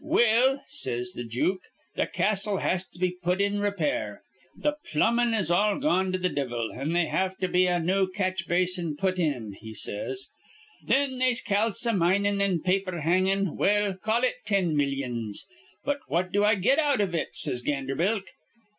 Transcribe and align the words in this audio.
'Well,' 0.03 0.63
says 0.65 1.11
th' 1.13 1.29
jook, 1.29 1.59
th' 1.95 2.11
castle 2.11 2.57
has 2.57 2.87
to 2.87 2.97
be 2.97 3.11
put 3.21 3.39
in 3.39 3.59
repair. 3.59 4.23
Th' 4.59 4.71
plumbin' 4.91 5.35
is 5.35 5.51
all 5.51 5.77
gone 5.77 6.11
to 6.11 6.17
th' 6.17 6.33
divvle, 6.33 6.73
an' 6.73 6.93
they'll 6.93 7.07
have 7.11 7.37
to 7.37 7.47
be 7.47 7.67
a 7.67 7.79
new 7.79 8.07
catch 8.09 8.47
basin 8.47 8.95
put 8.97 9.19
in,' 9.19 9.53
he 9.61 9.75
says. 9.75 10.29
'Thin 10.87 11.19
they'se 11.19 11.41
calciminin' 11.41 12.41
an' 12.41 12.61
paper 12.61 13.01
hangin', 13.01 13.55
well, 13.55 13.93
call 13.93 14.23
it 14.23 14.37
tin 14.43 14.75
millyons.' 14.75 15.45
'But 15.85 15.99
what 16.07 16.31
do 16.31 16.43
I 16.43 16.55
get 16.55 16.79
out 16.79 16.99
iv 16.99 17.13
it?' 17.13 17.35
says 17.35 17.61
Ganderbilk. 17.61 18.23